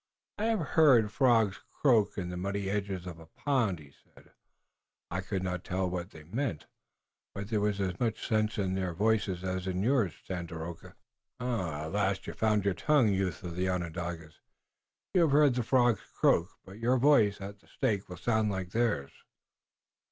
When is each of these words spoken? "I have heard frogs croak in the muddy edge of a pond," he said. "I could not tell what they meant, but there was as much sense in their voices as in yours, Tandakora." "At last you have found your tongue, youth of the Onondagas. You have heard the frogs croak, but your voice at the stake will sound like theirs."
"I 0.39 0.45
have 0.45 0.69
heard 0.73 1.11
frogs 1.11 1.61
croak 1.71 2.17
in 2.17 2.29
the 2.29 2.35
muddy 2.35 2.71
edge 2.71 2.89
of 2.89 3.19
a 3.19 3.27
pond," 3.27 3.77
he 3.77 3.91
said. 4.03 4.31
"I 5.11 5.21
could 5.21 5.43
not 5.43 5.63
tell 5.63 5.87
what 5.91 6.09
they 6.09 6.23
meant, 6.23 6.65
but 7.35 7.49
there 7.49 7.61
was 7.61 7.79
as 7.79 7.99
much 7.99 8.27
sense 8.27 8.57
in 8.57 8.73
their 8.73 8.95
voices 8.95 9.43
as 9.43 9.67
in 9.67 9.83
yours, 9.83 10.15
Tandakora." 10.27 10.95
"At 11.39 11.91
last 11.91 12.25
you 12.25 12.31
have 12.31 12.39
found 12.39 12.65
your 12.65 12.73
tongue, 12.73 13.09
youth 13.09 13.43
of 13.43 13.55
the 13.55 13.69
Onondagas. 13.69 14.39
You 15.13 15.21
have 15.21 15.33
heard 15.33 15.53
the 15.53 15.61
frogs 15.61 16.01
croak, 16.15 16.49
but 16.65 16.79
your 16.79 16.97
voice 16.97 17.39
at 17.39 17.59
the 17.59 17.67
stake 17.67 18.09
will 18.09 18.17
sound 18.17 18.49
like 18.49 18.71
theirs." 18.71 19.11